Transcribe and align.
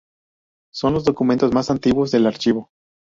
Son 0.73 0.93
los 0.95 1.05
documentos 1.05 1.53
más 1.53 1.69
antiguos 1.69 2.09
del 2.09 2.25
archivo. 2.25 2.71